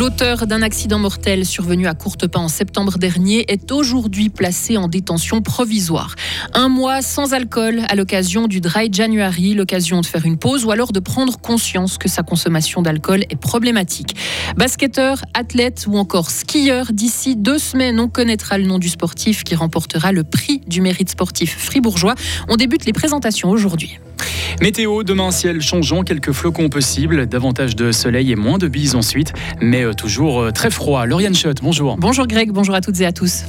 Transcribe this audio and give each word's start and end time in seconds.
L'auteur 0.00 0.46
d'un 0.46 0.62
accident 0.62 0.98
mortel 0.98 1.44
survenu 1.44 1.86
à 1.86 1.92
Courtepin 1.92 2.40
en 2.40 2.48
septembre 2.48 2.96
dernier 2.96 3.44
est 3.52 3.70
aujourd'hui 3.70 4.30
placé 4.30 4.78
en 4.78 4.88
détention 4.88 5.42
provisoire. 5.42 6.14
Un 6.54 6.70
mois 6.70 7.02
sans 7.02 7.34
alcool 7.34 7.82
à 7.86 7.94
l'occasion 7.96 8.46
du 8.46 8.62
Dry 8.62 8.88
January, 8.90 9.52
l'occasion 9.52 10.00
de 10.00 10.06
faire 10.06 10.24
une 10.24 10.38
pause 10.38 10.64
ou 10.64 10.70
alors 10.70 10.92
de 10.92 11.00
prendre 11.00 11.36
conscience 11.38 11.98
que 11.98 12.08
sa 12.08 12.22
consommation 12.22 12.80
d'alcool 12.80 13.24
est 13.28 13.38
problématique. 13.38 14.16
Basketteur, 14.56 15.20
athlète 15.34 15.84
ou 15.86 15.98
encore 15.98 16.30
skieur, 16.30 16.94
d'ici 16.94 17.36
deux 17.36 17.58
semaines, 17.58 18.00
on 18.00 18.08
connaîtra 18.08 18.56
le 18.56 18.64
nom 18.64 18.78
du 18.78 18.88
sportif 18.88 19.44
qui 19.44 19.54
remportera 19.54 20.12
le 20.12 20.24
prix 20.24 20.62
du 20.66 20.80
mérite 20.80 21.10
sportif 21.10 21.58
fribourgeois. 21.58 22.14
On 22.48 22.56
débute 22.56 22.86
les 22.86 22.94
présentations 22.94 23.50
aujourd'hui. 23.50 24.00
Météo, 24.60 25.02
demain 25.02 25.30
ciel 25.30 25.60
changeant, 25.60 26.02
quelques 26.02 26.32
flocons 26.32 26.68
possibles, 26.68 27.26
davantage 27.26 27.76
de 27.76 27.92
soleil 27.92 28.32
et 28.32 28.36
moins 28.36 28.58
de 28.58 28.68
bises 28.68 28.94
ensuite, 28.94 29.32
mais 29.60 29.82
euh, 29.82 29.92
toujours 29.92 30.40
euh, 30.40 30.50
très 30.50 30.70
froid. 30.70 31.06
Lauriane 31.06 31.34
Schott, 31.34 31.58
bonjour. 31.62 31.96
Bonjour 31.96 32.26
Greg, 32.26 32.50
bonjour 32.50 32.74
à 32.74 32.80
toutes 32.80 33.00
et 33.00 33.06
à 33.06 33.12
tous. 33.12 33.44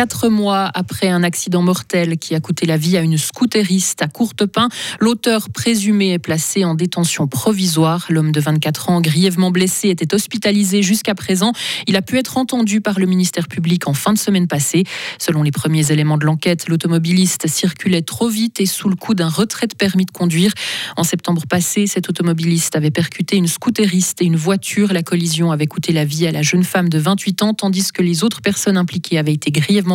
Quatre 0.00 0.30
mois 0.30 0.70
après 0.72 1.08
un 1.08 1.22
accident 1.22 1.60
mortel 1.60 2.16
qui 2.16 2.34
a 2.34 2.40
coûté 2.40 2.64
la 2.64 2.78
vie 2.78 2.96
à 2.96 3.02
une 3.02 3.18
scooteriste 3.18 4.00
à 4.00 4.08
Courtepin, 4.08 4.70
l'auteur 4.98 5.50
présumé 5.50 6.14
est 6.14 6.18
placé 6.18 6.64
en 6.64 6.74
détention 6.74 7.26
provisoire. 7.26 8.06
L'homme 8.08 8.32
de 8.32 8.40
24 8.40 8.88
ans, 8.88 9.02
grièvement 9.02 9.50
blessé, 9.50 9.90
était 9.90 10.14
hospitalisé 10.14 10.82
jusqu'à 10.82 11.14
présent. 11.14 11.52
Il 11.86 11.96
a 11.96 12.00
pu 12.00 12.16
être 12.16 12.38
entendu 12.38 12.80
par 12.80 12.98
le 12.98 13.04
ministère 13.04 13.46
public 13.46 13.88
en 13.88 13.92
fin 13.92 14.14
de 14.14 14.18
semaine 14.18 14.48
passée. 14.48 14.84
Selon 15.18 15.42
les 15.42 15.50
premiers 15.50 15.92
éléments 15.92 16.16
de 16.16 16.24
l'enquête, 16.24 16.70
l'automobiliste 16.70 17.46
circulait 17.46 18.00
trop 18.00 18.30
vite 18.30 18.58
et 18.58 18.64
sous 18.64 18.88
le 18.88 18.96
coup 18.96 19.12
d'un 19.12 19.28
retrait 19.28 19.66
de 19.66 19.74
permis 19.74 20.06
de 20.06 20.12
conduire. 20.12 20.54
En 20.96 21.04
septembre 21.04 21.42
passé, 21.46 21.86
cet 21.86 22.08
automobiliste 22.08 22.74
avait 22.74 22.90
percuté 22.90 23.36
une 23.36 23.48
scooteriste 23.48 24.22
et 24.22 24.24
une 24.24 24.36
voiture. 24.36 24.94
La 24.94 25.02
collision 25.02 25.52
avait 25.52 25.66
coûté 25.66 25.92
la 25.92 26.06
vie 26.06 26.26
à 26.26 26.32
la 26.32 26.40
jeune 26.40 26.64
femme 26.64 26.88
de 26.88 26.98
28 26.98 27.42
ans, 27.42 27.52
tandis 27.52 27.92
que 27.92 28.00
les 28.00 28.24
autres 28.24 28.40
personnes 28.40 28.78
impliquées 28.78 29.18
avaient 29.18 29.34
été 29.34 29.50
grièvement 29.50 29.89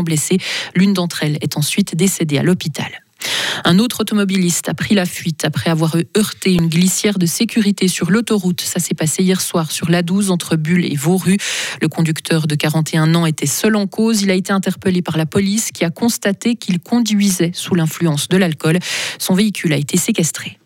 L'une 0.75 0.93
d'entre 0.93 1.23
elles 1.23 1.37
est 1.41 1.57
ensuite 1.57 1.95
décédée 1.95 2.37
à 2.37 2.43
l'hôpital. 2.43 2.89
Un 3.63 3.79
autre 3.79 4.01
automobiliste 4.01 4.69
a 4.69 4.73
pris 4.73 4.95
la 4.95 5.05
fuite 5.05 5.45
après 5.45 5.69
avoir 5.69 5.95
heurté 6.17 6.53
une 6.53 6.67
glissière 6.67 7.17
de 7.17 7.25
sécurité 7.25 7.87
sur 7.87 8.11
l'autoroute. 8.11 8.61
Ça 8.61 8.79
s'est 8.79 8.93
passé 8.93 9.23
hier 9.23 9.41
soir 9.41 9.71
sur 9.71 9.89
l'A12 9.89 10.29
entre 10.29 10.55
Bulle 10.55 10.85
et 10.85 10.95
Vauru. 10.95 11.37
Le 11.81 11.87
conducteur 11.87 12.47
de 12.47 12.55
41 12.55 13.15
ans 13.15 13.25
était 13.25 13.45
seul 13.45 13.75
en 13.75 13.87
cause. 13.87 14.21
Il 14.21 14.31
a 14.31 14.35
été 14.35 14.51
interpellé 14.51 15.01
par 15.01 15.17
la 15.17 15.25
police 15.25 15.71
qui 15.71 15.85
a 15.85 15.89
constaté 15.89 16.55
qu'il 16.55 16.79
conduisait 16.79 17.51
sous 17.53 17.75
l'influence 17.75 18.27
de 18.27 18.37
l'alcool. 18.37 18.79
Son 19.19 19.33
véhicule 19.33 19.73
a 19.73 19.77
été 19.77 19.97
séquestré. 19.97 20.59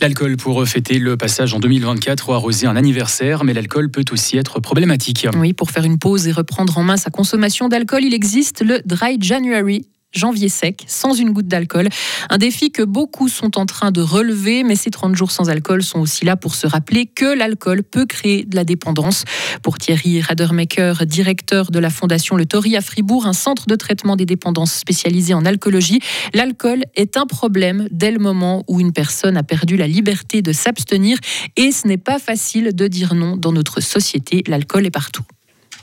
L'alcool 0.00 0.36
pour 0.36 0.66
fêter 0.66 0.98
le 0.98 1.16
passage 1.16 1.54
en 1.54 1.60
2024 1.60 2.28
ou 2.28 2.32
arroser 2.32 2.66
un 2.66 2.76
anniversaire, 2.76 3.44
mais 3.44 3.54
l'alcool 3.54 3.90
peut 3.90 4.04
aussi 4.12 4.36
être 4.36 4.60
problématique. 4.60 5.26
Oui, 5.36 5.52
pour 5.52 5.70
faire 5.70 5.84
une 5.84 5.98
pause 5.98 6.26
et 6.28 6.32
reprendre 6.32 6.76
en 6.78 6.82
main 6.82 6.96
sa 6.96 7.10
consommation 7.10 7.68
d'alcool, 7.68 8.04
il 8.04 8.14
existe 8.14 8.62
le 8.62 8.80
Dry 8.84 9.16
January 9.20 9.86
janvier 10.14 10.48
sec, 10.48 10.84
sans 10.86 11.14
une 11.14 11.32
goutte 11.32 11.48
d'alcool. 11.48 11.88
Un 12.30 12.38
défi 12.38 12.70
que 12.70 12.82
beaucoup 12.82 13.28
sont 13.28 13.58
en 13.58 13.66
train 13.66 13.90
de 13.90 14.00
relever, 14.00 14.62
mais 14.62 14.76
ces 14.76 14.90
30 14.90 15.14
jours 15.14 15.30
sans 15.30 15.50
alcool 15.50 15.82
sont 15.82 16.00
aussi 16.00 16.24
là 16.24 16.36
pour 16.36 16.54
se 16.54 16.66
rappeler 16.66 17.06
que 17.06 17.36
l'alcool 17.36 17.82
peut 17.82 18.06
créer 18.06 18.44
de 18.44 18.56
la 18.56 18.64
dépendance. 18.64 19.24
Pour 19.62 19.78
Thierry 19.78 20.20
Radermaker, 20.20 21.06
directeur 21.06 21.70
de 21.70 21.78
la 21.78 21.90
fondation 21.90 22.36
Le 22.36 22.46
Tori 22.46 22.76
à 22.76 22.80
Fribourg, 22.80 23.26
un 23.26 23.32
centre 23.32 23.66
de 23.66 23.74
traitement 23.74 24.16
des 24.16 24.26
dépendances 24.26 24.72
spécialisé 24.72 25.34
en 25.34 25.44
alcoolologie, 25.44 26.00
l'alcool 26.32 26.84
est 26.94 27.16
un 27.16 27.26
problème 27.26 27.88
dès 27.90 28.10
le 28.10 28.18
moment 28.18 28.64
où 28.68 28.80
une 28.80 28.92
personne 28.92 29.36
a 29.36 29.42
perdu 29.42 29.76
la 29.76 29.86
liberté 29.86 30.42
de 30.42 30.52
s'abstenir 30.52 31.18
et 31.56 31.72
ce 31.72 31.86
n'est 31.88 31.98
pas 31.98 32.18
facile 32.18 32.74
de 32.74 32.86
dire 32.86 33.14
non 33.14 33.36
dans 33.36 33.52
notre 33.52 33.80
société. 33.80 34.42
L'alcool 34.46 34.86
est 34.86 34.90
partout. 34.90 35.24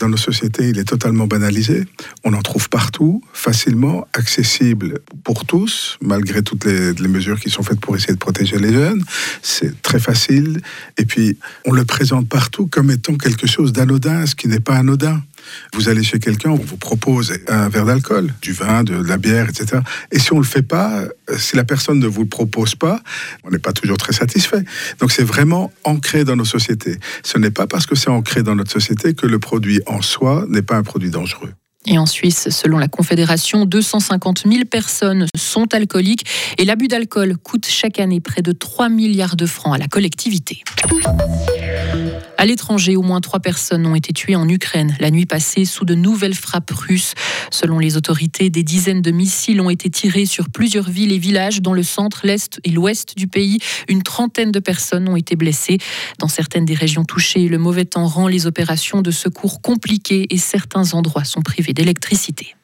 Dans 0.02 0.10
nos 0.10 0.18
sociétés, 0.18 0.68
il 0.68 0.80
est 0.80 0.86
totalement 0.86 1.28
banalisé. 1.28 1.86
On 2.24 2.34
en 2.34 2.42
trouve 2.42 2.70
partout, 2.70 3.22
facilement, 3.34 4.08
accessible 4.14 5.00
pour 5.24 5.46
tous, 5.46 6.00
malgré 6.02 6.42
toutes 6.42 6.66
les, 6.66 7.08
mesures 7.08 7.40
qui 7.40 7.52
sont 7.52 7.62
faites 7.62 7.80
pour 7.80 7.96
essayer 7.96 8.14
de 8.14 8.18
protéger 8.18 8.58
les 8.58 8.74
jeunes. 8.74 9.04
C'est 9.44 9.80
très 9.84 10.00
facile. 10.00 10.60
Et 10.98 11.06
puis, 11.06 11.38
on 11.66 11.72
le 11.72 11.86
présente 11.86 12.28
partout 12.28 12.66
comme 12.66 12.90
étant 12.90 13.16
quelque 13.16 13.46
chose 13.46 13.74
d'anodin, 13.74 14.26
ce 14.26 14.34
qui 14.34 14.48
n'est 14.48 14.60
pas 14.60 14.76
anodin. 14.76 15.22
Vous 15.74 15.90
allez 15.90 16.04
chez 16.04 16.20
quelqu'un, 16.20 16.52
on 16.52 16.56
vous 16.56 16.78
propose 16.78 17.34
un 17.48 17.70
verre 17.70 17.86
d'alcool, 17.86 18.34
du 18.42 18.54
vin, 18.54 18.84
de 18.84 18.96
la 18.96 19.18
bière, 19.18 19.50
etc. 19.50 19.82
Et 20.12 20.20
si 20.20 20.34
on 20.34 20.38
ne 20.38 20.42
le 20.42 20.48
fait 20.48 20.62
pas, 20.62 21.04
si 21.38 21.56
la 21.56 21.64
personne 21.64 22.00
ne 22.00 22.08
vous 22.08 22.22
le 22.22 22.30
propose 22.30 22.76
pas, 22.76 23.02
on 23.44 23.52
n'est 23.52 23.60
pas 23.60 23.74
toujours 23.74 23.98
très 23.98 24.14
satisfait. 24.14 24.64
Donc 25.00 25.12
c'est 25.12 25.24
vraiment 25.24 25.72
ancré 25.84 26.24
dans 26.24 26.36
nos 26.36 26.46
sociétés. 26.46 26.98
Ce 27.24 27.38
n'est 27.38 27.52
pas 27.52 27.68
parce 27.68 27.86
que 27.86 27.96
c'est 27.96 28.10
ancré 28.10 28.44
dans 28.44 28.56
notre 28.56 28.72
société 28.72 29.14
que 29.14 29.26
le 29.26 29.40
produit 29.40 29.82
en 29.86 30.02
soi 30.02 30.46
n'est 30.50 30.62
pas 30.62 30.76
un 30.76 30.84
produit 30.84 31.10
dangereux. 31.10 31.52
Et 31.88 31.98
en 31.98 32.06
Suisse, 32.06 32.50
selon 32.50 32.78
la 32.78 32.88
Confédération, 32.88 33.66
250 33.66 34.44
000 34.48 34.66
personnes 34.70 35.26
sont 35.36 35.74
alcooliques 35.74 36.26
et 36.60 36.66
l'abus 36.66 36.88
d'alcool 36.88 37.38
coûte 37.38 37.66
chaque 37.68 38.00
année 38.00 38.20
près 38.20 38.44
de 38.44 38.52
3 38.52 38.90
milliards 38.90 39.36
de 39.36 39.48
francs 39.48 39.74
à 39.74 39.80
la 39.80 39.88
collectivité. 39.88 40.64
À 42.38 42.46
l'étranger, 42.46 42.96
au 42.96 43.04
moins 43.04 43.22
trois 43.22 43.40
personnes 43.40 43.86
ont 43.86 43.94
été 43.94 44.14
tuées 44.14 44.36
en 44.36 44.50
Ukraine 44.50 44.96
la 45.00 45.12
nuit 45.12 45.28
passée 45.28 45.64
sous 45.66 45.86
de 45.86 45.94
nouvelles 45.94 46.34
frappes 46.34 46.72
russes. 46.72 47.14
Selon 47.52 47.78
les 47.78 47.98
autorités, 47.98 48.50
des 48.50 48.64
dizaines 48.64 49.02
de 49.02 49.12
missiles 49.12 49.62
ont 49.62 49.70
été 49.70 49.90
tirés 49.90 50.26
sur 50.26 50.50
plusieurs 50.50 50.90
villes 50.90 51.12
et 51.12 51.20
villages 51.20 51.62
dans 51.62 51.74
le 51.74 51.84
centre, 51.84 52.22
l'est 52.24 52.60
et 52.64 52.72
l'ouest 52.72 53.16
du 53.16 53.28
pays. 53.28 53.60
Une 53.88 54.02
trentaine 54.02 54.52
de 54.52 54.60
personnes 54.60 55.08
ont 55.08 55.16
été 55.16 55.36
blessées. 55.36 55.78
Dans 56.18 56.28
certaines 56.28 56.66
des 56.66 56.74
régions 56.74 57.06
touchées, 57.06 57.48
le 57.48 57.58
mauvais 57.58 57.86
temps 57.86 58.08
rend 58.08 58.28
les 58.28 58.48
opérations 58.48 59.02
de 59.02 59.12
secours 59.12 59.62
compliquées 59.62 60.26
et 60.30 60.38
certains 60.38 60.94
endroits 60.94 61.26
sont 61.26 61.42
privés 61.42 61.74
d'électricité. 61.74 62.56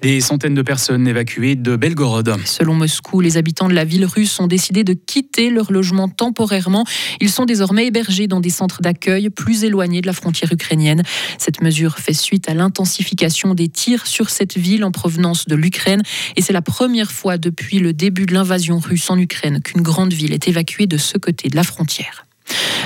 Des 0.00 0.20
centaines 0.20 0.54
de 0.54 0.62
personnes 0.62 1.06
évacuées 1.06 1.56
de 1.56 1.76
Belgorod. 1.76 2.36
Selon 2.44 2.74
Moscou, 2.74 3.20
les 3.20 3.36
habitants 3.36 3.68
de 3.68 3.74
la 3.74 3.84
ville 3.84 4.04
russe 4.04 4.38
ont 4.40 4.46
décidé 4.46 4.84
de 4.84 4.92
quitter 4.94 5.50
leur 5.50 5.72
logement 5.72 6.08
temporairement. 6.08 6.84
Ils 7.20 7.30
sont 7.30 7.44
désormais 7.44 7.86
hébergés 7.86 8.26
dans 8.26 8.40
des 8.40 8.50
centres 8.50 8.82
d'accueil 8.82 9.30
plus 9.30 9.64
éloignés 9.64 10.00
de 10.00 10.06
la 10.06 10.12
frontière 10.12 10.52
ukrainienne. 10.52 11.02
Cette 11.38 11.60
mesure 11.60 11.98
fait 11.98 12.12
suite 12.12 12.48
à 12.48 12.54
l'intensification 12.54 13.54
des 13.54 13.68
tirs 13.68 14.06
sur 14.06 14.30
cette 14.30 14.56
ville 14.56 14.84
en 14.84 14.90
provenance 14.90 15.46
de 15.46 15.54
l'Ukraine. 15.54 16.02
Et 16.36 16.42
c'est 16.42 16.52
la 16.52 16.62
première 16.62 17.12
fois 17.12 17.38
depuis 17.38 17.78
le 17.78 17.92
début 17.92 18.26
de 18.26 18.34
l'invasion 18.34 18.78
russe 18.78 19.10
en 19.10 19.18
Ukraine 19.18 19.60
qu'une 19.62 19.82
grande 19.82 20.12
ville 20.12 20.32
est 20.32 20.48
évacuée 20.48 20.86
de 20.86 20.96
ce 20.96 21.18
côté 21.18 21.48
de 21.48 21.56
la 21.56 21.64
frontière. 21.64 22.26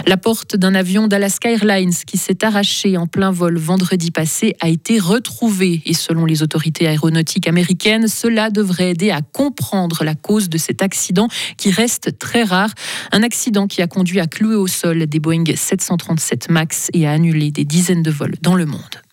La 0.08 0.16
porte 0.16 0.54
d'un 0.54 0.76
avion 0.76 1.08
d'Alaska 1.08 1.50
Airlines 1.50 1.92
qui 2.06 2.16
s'est 2.16 2.44
arraché 2.44 2.96
en 2.96 3.08
plein 3.08 3.32
vol 3.32 3.58
vendredi 3.58 4.12
passé 4.12 4.54
a 4.60 4.68
été 4.68 5.00
retrouvée 5.00 5.82
et 5.84 5.94
selon 5.94 6.24
les 6.24 6.44
autorités 6.44 6.86
aéronautiques 6.86 7.48
américaines, 7.48 8.06
cela 8.06 8.50
devrait 8.50 8.90
aider 8.90 9.10
à 9.10 9.20
comprendre 9.20 10.04
la 10.04 10.14
cause 10.14 10.48
de 10.48 10.58
cet 10.58 10.80
accident 10.80 11.26
qui 11.56 11.72
reste 11.72 12.18
très 12.20 12.44
rare. 12.44 12.70
Un 13.10 13.24
accident 13.24 13.66
qui 13.66 13.82
a 13.82 13.88
conduit 13.88 14.20
à 14.20 14.28
clouer 14.28 14.54
au 14.54 14.68
sol 14.68 15.06
des 15.06 15.18
Boeing 15.18 15.42
737 15.52 16.50
MAX 16.50 16.88
et 16.92 17.08
à 17.08 17.10
annuler 17.10 17.50
des 17.50 17.64
dizaines 17.64 18.04
de 18.04 18.12
vols 18.12 18.36
dans 18.42 18.54
le 18.54 18.64
monde. 18.64 19.05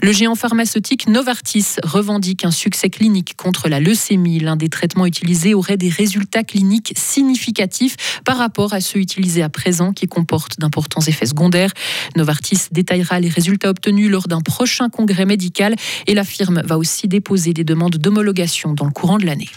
Le 0.00 0.12
géant 0.12 0.34
pharmaceutique 0.34 1.08
Novartis 1.08 1.76
revendique 1.82 2.44
un 2.44 2.50
succès 2.50 2.88
clinique 2.88 3.34
contre 3.36 3.68
la 3.68 3.80
leucémie. 3.80 4.40
L'un 4.40 4.56
des 4.56 4.68
traitements 4.68 5.06
utilisés 5.06 5.54
aurait 5.54 5.76
des 5.76 5.88
résultats 5.88 6.44
cliniques 6.44 6.92
significatifs 6.96 8.20
par 8.24 8.38
rapport 8.38 8.72
à 8.72 8.80
ceux 8.80 9.00
utilisés 9.00 9.42
à 9.42 9.48
présent 9.48 9.92
qui 9.92 10.06
comportent 10.06 10.58
d'importants 10.58 11.02
effets 11.02 11.26
secondaires. 11.26 11.72
Novartis 12.16 12.68
détaillera 12.70 13.20
les 13.20 13.28
résultats 13.28 13.70
obtenus 13.70 14.10
lors 14.10 14.28
d'un 14.28 14.40
prochain 14.40 14.88
congrès 14.88 15.26
médical 15.26 15.74
et 16.06 16.14
la 16.14 16.24
firme 16.24 16.62
va 16.64 16.78
aussi 16.78 17.08
déposer 17.08 17.52
des 17.52 17.64
demandes 17.64 17.96
d'homologation 17.96 18.72
dans 18.74 18.86
le 18.86 18.92
courant 18.92 19.18
de 19.18 19.26
l'année. 19.26 19.48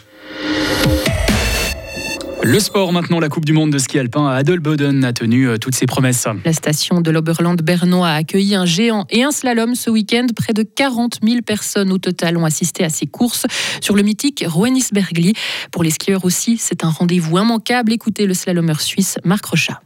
Le 2.47 2.59
sport 2.59 2.93
maintenant, 2.93 3.19
la 3.19 3.27
Coupe 3.27 3.43
du 3.43 3.53
Monde 3.53 3.71
de 3.71 3.79
ski 3.79 3.97
alpin 3.97 4.27
à 4.27 4.35
Adelboden 4.35 5.03
a 5.03 5.13
tenu 5.13 5.47
euh, 5.49 5.57
toutes 5.57 5.73
ses 5.73 5.87
promesses. 5.87 6.27
La 6.45 6.53
station 6.53 7.01
de 7.01 7.09
l'Oberland 7.09 7.59
Bernois 7.59 8.07
a 8.07 8.13
accueilli 8.17 8.53
un 8.53 8.67
géant 8.67 9.07
et 9.09 9.23
un 9.23 9.31
slalom 9.31 9.73
ce 9.73 9.89
week-end. 9.89 10.27
Près 10.35 10.53
de 10.53 10.61
40 10.61 11.21
000 11.23 11.41
personnes 11.41 11.91
au 11.91 11.97
total 11.97 12.37
ont 12.37 12.45
assisté 12.45 12.83
à 12.83 12.89
ces 12.89 13.07
courses 13.07 13.47
sur 13.81 13.95
le 13.95 14.03
mythique 14.03 14.45
Roenisbergli. 14.47 15.33
Pour 15.71 15.81
les 15.81 15.89
skieurs 15.89 16.23
aussi, 16.23 16.59
c'est 16.59 16.83
un 16.83 16.89
rendez-vous 16.91 17.39
immanquable. 17.39 17.91
Écoutez 17.91 18.27
le 18.27 18.35
slalomeur 18.35 18.79
suisse 18.79 19.17
Marc 19.23 19.43
Rochat. 19.45 19.81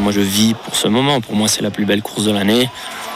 Moi, 0.00 0.10
je 0.10 0.20
vis 0.20 0.54
pour 0.64 0.74
ce 0.74 0.88
moment. 0.88 1.20
Pour 1.20 1.36
moi, 1.36 1.46
c'est 1.46 1.62
la 1.62 1.70
plus 1.70 1.84
belle 1.84 2.02
course 2.02 2.24
de 2.24 2.32
l'année. 2.32 2.68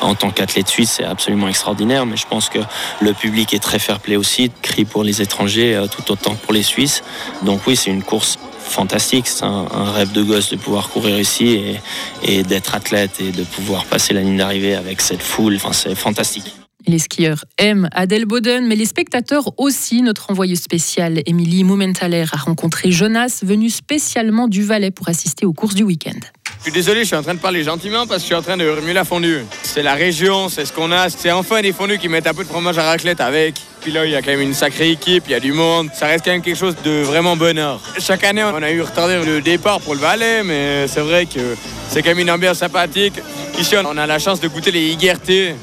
En 0.02 0.14
tant 0.14 0.30
qu'athlète 0.30 0.68
suisse, 0.68 0.92
c'est 0.98 1.04
absolument 1.04 1.48
extraordinaire, 1.48 2.06
mais 2.06 2.16
je 2.16 2.28
pense 2.28 2.48
que 2.48 2.60
le 3.00 3.12
public 3.12 3.54
est 3.54 3.58
très 3.58 3.80
fair-play 3.80 4.14
aussi, 4.14 4.52
crie 4.62 4.84
pour 4.84 5.02
les 5.02 5.20
étrangers 5.20 5.74
euh, 5.74 5.88
tout 5.88 6.12
autant 6.12 6.36
que 6.36 6.44
pour 6.44 6.52
les 6.52 6.62
Suisses. 6.62 7.02
Donc 7.42 7.62
oui, 7.66 7.74
c'est 7.74 7.90
une 7.90 8.04
course 8.04 8.38
fantastique. 8.64 9.28
C'est 9.28 9.44
un, 9.44 9.92
rêve 9.92 10.12
de 10.12 10.22
gosse 10.22 10.50
de 10.50 10.56
pouvoir 10.56 10.88
courir 10.88 11.18
ici 11.18 11.78
et, 12.22 12.42
d'être 12.42 12.74
athlète 12.74 13.20
et 13.20 13.30
de 13.30 13.44
pouvoir 13.44 13.84
passer 13.84 14.14
la 14.14 14.20
ligne 14.20 14.36
d'arrivée 14.36 14.74
avec 14.74 15.00
cette 15.00 15.22
foule. 15.22 15.58
C'est 15.72 15.94
fantastique. 15.94 16.63
Les 16.86 16.98
skieurs 16.98 17.46
aiment 17.56 17.88
Adèle 17.92 18.26
Boden, 18.26 18.66
mais 18.66 18.76
les 18.76 18.84
spectateurs 18.84 19.58
aussi. 19.58 20.02
Notre 20.02 20.30
envoyée 20.30 20.56
spéciale, 20.56 21.22
Émilie 21.24 21.64
Moumentaler, 21.64 22.26
a 22.30 22.36
rencontré 22.36 22.90
Jonas, 22.90 23.40
venu 23.42 23.70
spécialement 23.70 24.48
du 24.48 24.62
Valais 24.62 24.90
pour 24.90 25.08
assister 25.08 25.46
aux 25.46 25.54
courses 25.54 25.74
du 25.74 25.82
week-end. 25.82 26.18
Je 26.58 26.64
suis 26.64 26.72
désolé, 26.72 27.00
je 27.00 27.06
suis 27.06 27.16
en 27.16 27.22
train 27.22 27.34
de 27.34 27.40
parler 27.40 27.62
gentiment 27.62 28.06
parce 28.06 28.18
que 28.18 28.20
je 28.20 28.26
suis 28.26 28.34
en 28.34 28.42
train 28.42 28.56
de 28.56 28.68
remuer 28.68 28.92
la 28.92 29.04
fondue. 29.04 29.44
C'est 29.62 29.82
la 29.82 29.94
région, 29.94 30.48
c'est 30.48 30.66
ce 30.66 30.72
qu'on 30.72 30.92
a. 30.92 31.08
C'est 31.08 31.30
enfin 31.30 31.62
des 31.62 31.72
fondues 31.72 31.98
qui 31.98 32.08
mettent 32.08 32.26
un 32.26 32.34
peu 32.34 32.44
de 32.44 32.48
fromage 32.48 32.76
à 32.78 32.84
raclette 32.84 33.20
avec. 33.20 33.54
Puis 33.80 33.92
là, 33.92 34.04
il 34.04 34.12
y 34.12 34.14
a 34.14 34.22
quand 34.22 34.30
même 34.30 34.40
une 34.40 34.54
sacrée 34.54 34.90
équipe, 34.90 35.24
il 35.26 35.32
y 35.32 35.34
a 35.34 35.40
du 35.40 35.52
monde. 35.52 35.88
Ça 35.94 36.06
reste 36.06 36.24
quand 36.24 36.32
même 36.32 36.42
quelque 36.42 36.58
chose 36.58 36.76
de 36.84 37.02
vraiment 37.02 37.36
bonheur. 37.36 37.80
Chaque 37.98 38.24
année, 38.24 38.42
on 38.44 38.62
a 38.62 38.70
eu 38.70 38.82
retardé 38.82 39.22
le 39.24 39.40
départ 39.40 39.80
pour 39.80 39.94
le 39.94 40.00
Valais, 40.00 40.42
mais 40.42 40.86
c'est 40.88 41.00
vrai 41.00 41.26
que 41.26 41.54
c'est 41.88 42.02
quand 42.02 42.10
même 42.10 42.20
une 42.20 42.30
ambiance 42.30 42.58
sympathique. 42.58 43.14
Ici, 43.58 43.74
on 43.76 43.96
a 43.96 44.06
la 44.06 44.18
chance 44.18 44.40
de 44.40 44.48
goûter 44.48 44.70
les 44.70 44.90
Iguertés. 44.90 45.54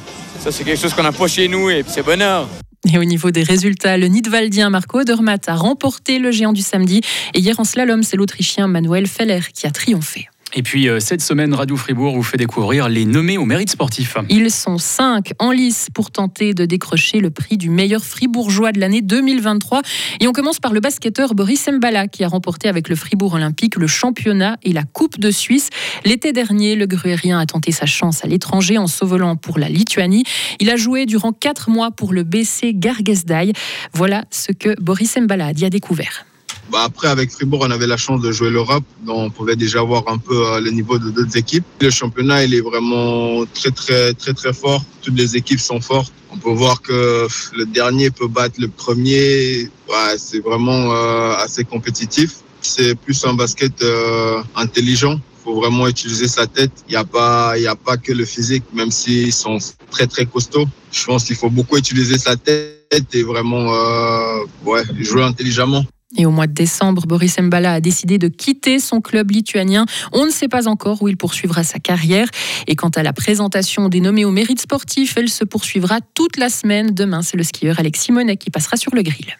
Ça, 0.41 0.51
c'est 0.51 0.63
quelque 0.63 0.79
chose 0.79 0.95
qu'on 0.95 1.03
n'a 1.03 1.11
pas 1.11 1.27
chez 1.27 1.47
nous 1.47 1.69
et 1.69 1.85
c'est 1.85 2.01
bonheur. 2.01 2.49
Et 2.91 2.97
au 2.97 3.03
niveau 3.03 3.29
des 3.29 3.43
résultats, 3.43 3.95
le 3.99 4.07
Nidwaldien 4.07 4.71
Marco 4.71 5.01
Odermatt 5.01 5.47
a 5.47 5.53
remporté 5.53 6.17
le 6.17 6.31
géant 6.31 6.51
du 6.51 6.63
samedi. 6.63 7.01
Et 7.35 7.39
hier 7.39 7.59
en 7.59 7.63
slalom, 7.63 8.01
c'est 8.01 8.17
l'Autrichien 8.17 8.67
Manuel 8.67 9.05
Feller 9.05 9.41
qui 9.53 9.67
a 9.67 9.69
triomphé. 9.69 10.30
Et 10.53 10.63
puis 10.63 10.89
euh, 10.89 10.99
cette 10.99 11.21
semaine, 11.21 11.53
Radio 11.53 11.77
Fribourg 11.77 12.15
vous 12.15 12.23
fait 12.23 12.37
découvrir 12.37 12.89
les 12.89 13.05
nommés 13.05 13.37
au 13.37 13.45
mérite 13.45 13.69
sportif. 13.69 14.17
Ils 14.29 14.51
sont 14.51 14.77
cinq 14.77 15.31
en 15.39 15.51
lice 15.51 15.87
pour 15.93 16.11
tenter 16.11 16.53
de 16.53 16.65
décrocher 16.65 17.19
le 17.19 17.29
prix 17.29 17.57
du 17.57 17.69
meilleur 17.69 18.03
fribourgeois 18.03 18.71
de 18.71 18.79
l'année 18.79 19.01
2023. 19.01 19.81
Et 20.19 20.27
on 20.27 20.33
commence 20.33 20.59
par 20.59 20.73
le 20.73 20.79
basketteur 20.79 21.35
Boris 21.35 21.67
Mbala 21.67 22.07
qui 22.07 22.23
a 22.23 22.27
remporté 22.27 22.67
avec 22.67 22.89
le 22.89 22.95
Fribourg 22.95 23.33
Olympique 23.33 23.75
le 23.77 23.87
championnat 23.87 24.57
et 24.63 24.73
la 24.73 24.83
Coupe 24.83 25.19
de 25.19 25.31
Suisse. 25.31 25.69
L'été 26.03 26.33
dernier, 26.33 26.75
le 26.75 26.85
Gruérien 26.85 27.39
a 27.39 27.45
tenté 27.45 27.71
sa 27.71 27.85
chance 27.85 28.25
à 28.25 28.27
l'étranger 28.27 28.77
en 28.77 28.87
s'envolant 28.87 29.35
pour 29.37 29.57
la 29.57 29.69
Lituanie. 29.69 30.23
Il 30.59 30.69
a 30.69 30.75
joué 30.75 31.05
durant 31.05 31.31
quatre 31.31 31.69
mois 31.69 31.91
pour 31.91 32.13
le 32.13 32.23
BC 32.23 32.73
Gargesdai. 32.73 33.53
Voilà 33.93 34.25
ce 34.31 34.51
que 34.51 34.79
Boris 34.81 35.15
Mbala 35.17 35.47
a 35.47 35.53
dit 35.53 35.65
à 35.65 35.69
découvert. 35.69 36.25
Bah 36.71 36.83
après, 36.85 37.09
avec 37.09 37.31
Fribourg, 37.31 37.65
on 37.67 37.71
avait 37.71 37.85
la 37.85 37.97
chance 37.97 38.21
de 38.21 38.31
jouer 38.31 38.49
l'Europe, 38.49 38.85
donc 39.05 39.17
on 39.17 39.29
pouvait 39.29 39.57
déjà 39.57 39.81
voir 39.81 40.03
un 40.07 40.17
peu 40.17 40.37
euh, 40.47 40.61
le 40.61 40.71
niveau 40.71 40.97
de 40.97 41.09
d'autres 41.09 41.35
équipes. 41.35 41.65
Le 41.81 41.89
championnat, 41.89 42.45
il 42.45 42.53
est 42.53 42.61
vraiment 42.61 43.43
très, 43.53 43.71
très, 43.71 44.13
très, 44.13 44.33
très 44.33 44.53
fort. 44.53 44.81
Toutes 45.01 45.17
les 45.17 45.35
équipes 45.35 45.59
sont 45.59 45.81
fortes. 45.81 46.13
On 46.31 46.37
peut 46.37 46.53
voir 46.53 46.81
que 46.81 47.27
le 47.57 47.65
dernier 47.65 48.09
peut 48.09 48.29
battre 48.29 48.55
le 48.59 48.69
premier. 48.69 49.69
Ouais, 49.89 50.15
c'est 50.17 50.39
vraiment 50.39 50.93
euh, 50.93 51.33
assez 51.45 51.65
compétitif. 51.65 52.37
C'est 52.61 52.95
plus 52.95 53.25
un 53.25 53.33
basket 53.33 53.81
euh, 53.81 54.41
intelligent. 54.55 55.15
Il 55.15 55.43
faut 55.43 55.55
vraiment 55.55 55.89
utiliser 55.89 56.29
sa 56.29 56.47
tête. 56.47 56.71
Il 56.87 56.91
n'y 56.91 56.97
a 56.97 57.03
pas, 57.03 57.57
il 57.57 57.67
a 57.67 57.75
pas 57.75 57.97
que 57.97 58.13
le 58.13 58.23
physique, 58.23 58.63
même 58.73 58.91
s'ils 58.91 59.33
sont 59.33 59.57
très 59.89 60.07
très 60.07 60.25
costauds. 60.25 60.69
Je 60.93 61.03
pense 61.03 61.25
qu'il 61.25 61.35
faut 61.35 61.49
beaucoup 61.49 61.75
utiliser 61.75 62.17
sa 62.17 62.37
tête 62.37 63.07
et 63.11 63.23
vraiment 63.23 63.73
euh, 63.73 64.45
ouais, 64.63 64.83
jouer 65.01 65.23
intelligemment. 65.23 65.83
Et 66.17 66.25
au 66.25 66.31
mois 66.31 66.47
de 66.47 66.53
décembre, 66.53 67.03
Boris 67.07 67.39
Mbala 67.39 67.73
a 67.73 67.79
décidé 67.81 68.17
de 68.17 68.27
quitter 68.27 68.79
son 68.79 69.01
club 69.01 69.31
lituanien. 69.31 69.85
On 70.11 70.25
ne 70.25 70.31
sait 70.31 70.49
pas 70.49 70.67
encore 70.67 71.01
où 71.01 71.07
il 71.07 71.17
poursuivra 71.17 71.63
sa 71.63 71.79
carrière. 71.79 72.27
Et 72.67 72.75
quant 72.75 72.89
à 72.89 73.03
la 73.03 73.13
présentation 73.13 73.89
des 73.89 74.01
nommés 74.01 74.25
au 74.25 74.31
mérite 74.31 74.61
sportif, 74.61 75.15
elle 75.17 75.29
se 75.29 75.45
poursuivra 75.45 75.99
toute 76.13 76.37
la 76.37 76.49
semaine. 76.49 76.91
Demain, 76.91 77.21
c'est 77.21 77.37
le 77.37 77.43
skieur 77.43 77.79
Alex 77.79 78.09
Monet 78.09 78.37
qui 78.37 78.49
passera 78.49 78.77
sur 78.77 78.93
le 78.93 79.03
grill. 79.03 79.37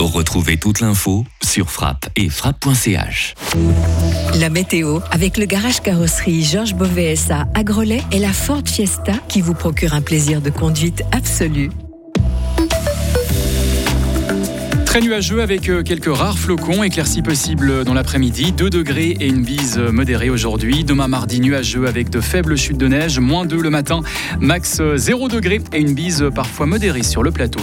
Retrouvez 0.00 0.56
toute 0.56 0.80
l'info 0.80 1.24
sur 1.42 1.70
frappe 1.70 2.08
et 2.16 2.28
frappe.ch. 2.28 3.34
La 4.38 4.48
météo 4.48 5.00
avec 5.10 5.36
le 5.36 5.44
garage 5.44 5.80
carrosserie 5.80 6.42
Georges 6.42 6.74
Beauvais 6.74 7.14
à 7.30 7.62
Grelais 7.62 8.02
et 8.10 8.18
la 8.18 8.32
Ford 8.32 8.62
Fiesta 8.64 9.12
qui 9.28 9.40
vous 9.40 9.54
procure 9.54 9.94
un 9.94 10.02
plaisir 10.02 10.40
de 10.40 10.50
conduite 10.50 11.02
absolu. 11.12 11.70
Très 14.90 15.00
nuageux 15.00 15.40
avec 15.40 15.68
euh, 15.68 15.84
quelques 15.84 16.12
rares 16.12 16.36
flocons, 16.36 16.82
éclaircies 16.82 17.22
possibles 17.22 17.84
dans 17.84 17.94
l'après-midi, 17.94 18.50
2 18.50 18.70
degrés 18.70 19.16
et 19.20 19.28
une 19.28 19.44
bise 19.44 19.78
modérée 19.78 20.30
aujourd'hui. 20.30 20.82
Demain 20.82 21.06
mardi 21.06 21.40
nuageux 21.40 21.86
avec 21.86 22.10
de 22.10 22.20
faibles 22.20 22.56
chutes 22.56 22.76
de 22.76 22.88
neige, 22.88 23.20
moins 23.20 23.46
2 23.46 23.62
le 23.62 23.70
matin, 23.70 24.00
max 24.40 24.82
0 24.96 25.28
degrés 25.28 25.60
et 25.72 25.78
une 25.78 25.94
bise 25.94 26.28
parfois 26.34 26.66
modérée 26.66 27.04
sur 27.04 27.22
le 27.22 27.30
plateau. 27.30 27.60